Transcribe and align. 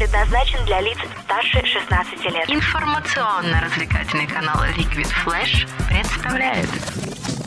предназначен 0.00 0.64
для 0.64 0.80
лиц 0.80 0.96
старше 1.24 1.62
16 1.62 2.24
лет. 2.32 2.48
Информационно-развлекательный 2.48 4.26
канал 4.26 4.56
Liquid 4.74 5.06
Flash 5.26 5.68
представляет 5.90 6.68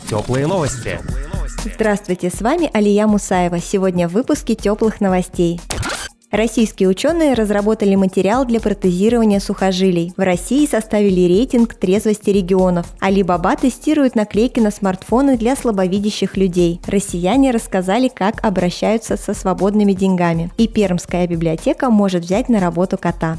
Теплые 0.08 0.46
новости. 0.46 1.00
Здравствуйте, 1.64 2.30
с 2.30 2.40
вами 2.40 2.70
Алия 2.72 3.08
Мусаева. 3.08 3.58
Сегодня 3.58 4.06
в 4.06 4.12
выпуске 4.12 4.54
теплых 4.54 5.00
новостей. 5.00 5.60
Российские 6.34 6.88
ученые 6.88 7.34
разработали 7.34 7.94
материал 7.94 8.44
для 8.44 8.58
протезирования 8.58 9.38
сухожилий. 9.38 10.12
В 10.16 10.20
России 10.20 10.66
составили 10.66 11.28
рейтинг 11.28 11.74
трезвости 11.74 12.30
регионов. 12.30 12.92
Алибаба 12.98 13.54
тестирует 13.54 14.16
наклейки 14.16 14.58
на 14.58 14.72
смартфоны 14.72 15.36
для 15.38 15.54
слабовидящих 15.54 16.36
людей. 16.36 16.80
Россияне 16.88 17.52
рассказали, 17.52 18.08
как 18.08 18.44
обращаются 18.44 19.16
со 19.16 19.32
свободными 19.32 19.92
деньгами. 19.92 20.50
И 20.56 20.66
Пермская 20.66 21.28
библиотека 21.28 21.88
может 21.88 22.24
взять 22.24 22.48
на 22.48 22.58
работу 22.58 22.98
кота. 22.98 23.38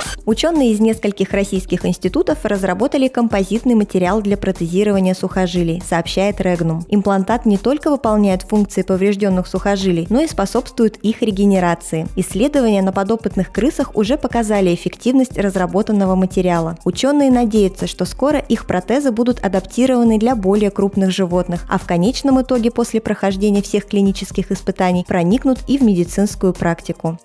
Ученые 0.31 0.71
из 0.71 0.79
нескольких 0.79 1.33
российских 1.33 1.85
институтов 1.85 2.45
разработали 2.45 3.09
композитный 3.09 3.75
материал 3.75 4.21
для 4.21 4.37
протезирования 4.37 5.13
сухожилий, 5.13 5.83
сообщает 5.85 6.39
Регнум. 6.39 6.85
Имплантат 6.87 7.45
не 7.45 7.57
только 7.57 7.91
выполняет 7.91 8.43
функции 8.43 8.81
поврежденных 8.81 9.45
сухожилий, 9.45 10.07
но 10.09 10.21
и 10.21 10.27
способствует 10.27 10.95
их 11.03 11.21
регенерации. 11.21 12.07
Исследования 12.15 12.81
на 12.81 12.93
подопытных 12.93 13.51
крысах 13.51 13.93
уже 13.93 14.17
показали 14.17 14.73
эффективность 14.73 15.37
разработанного 15.37 16.15
материала. 16.15 16.77
Ученые 16.85 17.29
надеются, 17.29 17.85
что 17.85 18.05
скоро 18.05 18.39
их 18.39 18.67
протезы 18.67 19.11
будут 19.11 19.43
адаптированы 19.43 20.17
для 20.17 20.37
более 20.37 20.71
крупных 20.71 21.11
животных, 21.11 21.65
а 21.67 21.77
в 21.77 21.85
конечном 21.85 22.41
итоге 22.41 22.71
после 22.71 23.01
прохождения 23.01 23.61
всех 23.61 23.85
клинических 23.85 24.49
испытаний 24.49 25.03
проникнут 25.05 25.59
и 25.67 25.77
в 25.77 25.81
медицинскую 25.81 26.53
практику. 26.53 27.19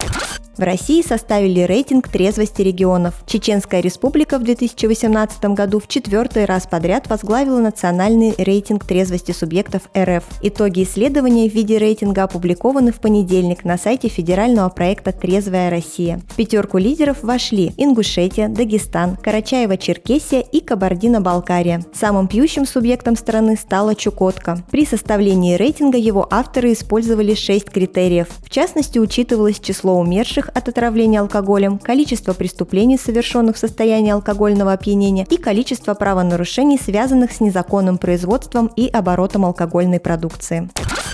В 0.56 0.62
России 0.62 1.02
составили 1.02 1.60
рейтинг 1.60 2.08
трезвости 2.08 2.62
регионов. 2.62 3.22
Чеченская 3.26 3.82
республика 3.82 4.38
в 4.38 4.42
2018 4.42 5.44
году 5.46 5.80
в 5.80 5.86
четвертый 5.86 6.46
раз 6.46 6.66
подряд 6.66 7.10
возглавила 7.10 7.60
национальный 7.60 8.34
рейтинг 8.38 8.86
трезвости 8.86 9.32
субъектов 9.32 9.82
РФ. 9.94 10.24
Итоги 10.40 10.84
исследования 10.84 11.50
в 11.50 11.52
виде 11.52 11.76
рейтинга 11.76 12.22
опубликованы 12.22 12.90
в 12.90 13.00
понедельник 13.00 13.64
на 13.64 13.76
сайте 13.76 14.08
федерального 14.08 14.70
проекта 14.70 15.12
«Трезвая 15.12 15.68
Россия». 15.68 16.22
В 16.30 16.36
пятерку 16.36 16.78
лидеров 16.78 17.22
вошли 17.22 17.74
Ингушетия, 17.76 18.48
Дагестан, 18.48 19.18
Карачаево-Черкесия 19.22 20.40
и 20.40 20.60
Кабардино-Балкария. 20.60 21.84
Самым 21.92 22.28
пьющим 22.28 22.64
субъектом 22.64 23.16
страны 23.16 23.56
стала 23.56 23.94
Чукотка. 23.94 24.64
При 24.70 24.86
составлении 24.86 25.56
рейтинга 25.56 25.98
его 25.98 26.26
авторы 26.30 26.72
использовали 26.72 27.34
шесть 27.34 27.68
критериев. 27.68 28.28
В 28.42 28.48
частности, 28.48 28.98
учитывалось 28.98 29.60
число 29.60 29.98
умерших 29.98 30.45
умерших 30.46 30.50
от 30.54 30.68
отравления 30.68 31.20
алкоголем, 31.20 31.78
количество 31.78 32.32
преступлений, 32.32 32.98
совершенных 32.98 33.56
в 33.56 33.58
состоянии 33.58 34.12
алкогольного 34.12 34.72
опьянения 34.72 35.26
и 35.30 35.36
количество 35.36 35.94
правонарушений, 35.94 36.78
связанных 36.78 37.32
с 37.32 37.40
незаконным 37.40 37.98
производством 37.98 38.70
и 38.76 38.88
оборотом 38.88 39.44
алкогольной 39.44 40.00
продукции. 40.00 40.68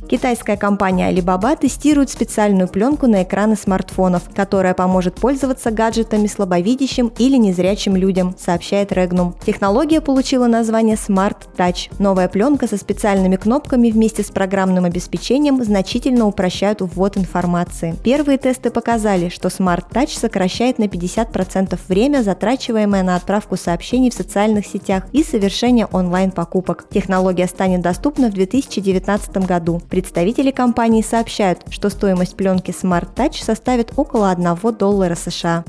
Китайская 0.09 0.57
компания 0.57 1.11
Alibaba 1.11 1.57
тестирует 1.59 2.11
специальную 2.11 2.69
пленку 2.69 3.07
на 3.07 3.23
экраны 3.23 3.57
смартфонов, 3.57 4.25
которая 4.35 4.75
поможет 4.75 5.15
пользоваться 5.15 5.71
гаджетами 5.71 6.27
слабовидящим 6.27 7.13
или 7.19 7.37
незрячим 7.37 7.97
людям, 7.97 8.35
сообщает 8.39 8.93
Regnum. 8.93 9.35
Технология 9.47 10.01
получила 10.01 10.49
название 10.49 10.97
Smart 10.97 11.37
Touch. 11.57 11.91
Новая 11.99 12.29
пленка 12.29 12.67
со 12.67 12.77
специальными 12.77 13.37
кнопками 13.37 13.91
вместе 13.91 14.23
с 14.23 14.31
программным 14.31 14.85
обеспечением 14.85 15.63
значительно 15.65 16.27
упрощают 16.27 16.83
ввод 16.83 17.17
информации. 17.17 17.95
Первые 18.05 18.39
тесты 18.39 18.71
показали, 18.71 19.29
что 19.29 19.49
Smart 19.49 19.85
Touch 19.91 20.19
сокращает 20.19 20.79
на 20.79 20.85
50% 20.85 21.79
время, 21.89 22.23
затрачиваемое 22.23 23.03
на 23.03 23.17
отправку 23.17 23.57
сообщений 23.57 24.11
в 24.11 24.15
социальных 24.15 24.67
сетях 24.67 25.05
и 25.13 25.23
совершение 25.23 25.87
онлайн-покупок. 25.87 26.87
Технология 26.91 27.47
станет 27.47 27.81
доступна 27.81 28.29
в 28.29 28.35
2019 28.35 29.37
году. 29.47 29.81
Представители 29.93 30.53
компании 30.53 31.03
сообщают, 31.03 31.67
что 31.69 31.91
стоимость 31.91 32.35
пленки 32.35 32.71
Smart 32.71 33.09
Touch 33.15 33.45
составит 33.45 33.93
около 33.97 34.31
1 34.31 34.57
доллара 34.79 35.15
США. 35.15 35.65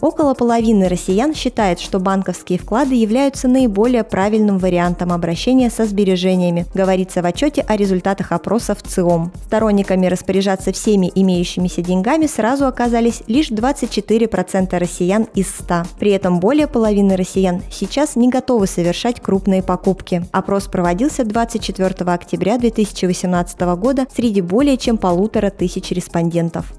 Около 0.00 0.34
половины 0.34 0.88
россиян 0.88 1.34
считает, 1.34 1.78
что 1.78 1.98
банковские 1.98 2.58
вклады 2.58 2.94
являются 2.94 3.48
наиболее 3.48 4.02
правильным 4.02 4.58
вариантом 4.58 5.12
обращения 5.12 5.70
со 5.70 5.84
сбережениями, 5.84 6.66
говорится 6.74 7.20
в 7.22 7.26
отчете 7.26 7.62
о 7.62 7.76
результатах 7.76 8.32
опроса 8.32 8.74
в 8.74 8.82
ЦИОМ. 8.82 9.30
Сторонниками 9.46 10.06
распоряжаться 10.06 10.72
всеми 10.72 11.12
имеющимися 11.14 11.82
деньгами 11.82 12.26
сразу 12.26 12.66
оказались 12.66 13.22
лишь 13.26 13.50
24% 13.50 14.78
россиян 14.78 15.26
из 15.34 15.48
100. 15.50 15.82
При 15.98 16.12
этом 16.12 16.40
более 16.40 16.66
половины 16.66 17.16
россиян 17.16 17.62
сейчас 17.70 18.16
не 18.16 18.28
готовы 18.28 18.66
совершать 18.66 19.20
крупные 19.20 19.62
покупки. 19.62 20.24
Опрос 20.32 20.64
проводился 20.64 21.24
24 21.24 21.88
октября 22.10 22.58
2018 22.58 23.60
года 23.76 24.06
среди 24.14 24.40
более 24.40 24.76
чем 24.78 24.96
полутора 24.96 25.50
тысяч 25.50 25.90
респондентов. 25.90 26.72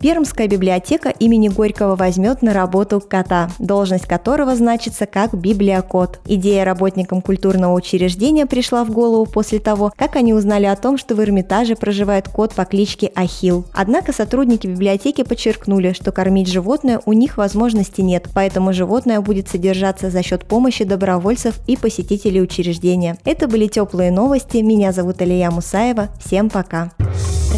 Пермская 0.00 0.46
библиотека 0.46 1.08
имени 1.08 1.48
Горького 1.48 1.96
возьмет 1.96 2.42
на 2.42 2.52
работу 2.52 3.00
кота, 3.00 3.50
должность 3.58 4.06
которого 4.06 4.54
значится 4.54 5.06
как 5.06 5.34
библиокот. 5.34 6.20
Идея 6.26 6.64
работникам 6.64 7.22
культурного 7.22 7.74
учреждения 7.74 8.46
пришла 8.46 8.84
в 8.84 8.90
голову 8.90 9.26
после 9.26 9.58
того, 9.58 9.92
как 9.96 10.16
они 10.16 10.34
узнали 10.34 10.66
о 10.66 10.76
том, 10.76 10.98
что 10.98 11.14
в 11.14 11.20
Эрмитаже 11.20 11.76
проживает 11.76 12.28
кот 12.28 12.54
по 12.54 12.64
кличке 12.64 13.10
Ахил. 13.14 13.64
Однако 13.72 14.12
сотрудники 14.12 14.66
библиотеки 14.66 15.22
подчеркнули, 15.22 15.92
что 15.92 16.12
кормить 16.12 16.48
животное 16.48 17.00
у 17.06 17.12
них 17.12 17.38
возможности 17.38 18.02
нет, 18.02 18.28
поэтому 18.34 18.72
животное 18.72 19.20
будет 19.20 19.48
содержаться 19.48 20.10
за 20.10 20.22
счет 20.22 20.44
помощи 20.44 20.84
добровольцев 20.84 21.58
и 21.66 21.76
посетителей 21.76 22.42
учреждения. 22.42 23.16
Это 23.24 23.48
были 23.48 23.66
теплые 23.66 24.10
новости. 24.10 24.58
Меня 24.58 24.92
зовут 24.92 25.20
Алия 25.22 25.50
Мусаева. 25.50 26.08
Всем 26.20 26.50
пока. 26.50 26.92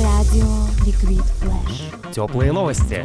Радио 0.00 0.46
Ликвид 0.86 1.24
Флэш. 1.40 2.14
Теплые 2.14 2.52
новости. 2.52 3.04